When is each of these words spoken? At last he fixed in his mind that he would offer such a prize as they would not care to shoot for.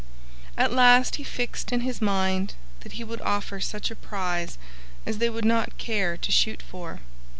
At 0.57 0.73
last 0.73 1.17
he 1.17 1.23
fixed 1.23 1.71
in 1.71 1.81
his 1.81 2.01
mind 2.01 2.55
that 2.79 2.93
he 2.93 3.03
would 3.03 3.21
offer 3.21 3.59
such 3.59 3.91
a 3.91 3.95
prize 3.95 4.57
as 5.05 5.19
they 5.19 5.29
would 5.29 5.45
not 5.45 5.77
care 5.77 6.17
to 6.17 6.31
shoot 6.31 6.63
for. 6.63 7.01